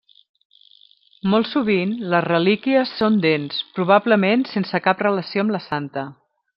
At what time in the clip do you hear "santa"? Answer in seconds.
5.73-6.13